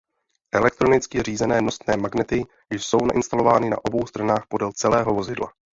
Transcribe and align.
Elektronicky 0.53 1.23
řízené 1.23 1.61
nosné 1.61 1.97
magnety 1.97 2.45
jsou 2.71 2.97
nainstalovány 2.97 3.69
na 3.69 3.85
obou 3.85 4.07
stranách 4.07 4.45
podél 4.49 4.71
celého 4.71 5.13
vozidla. 5.13 5.53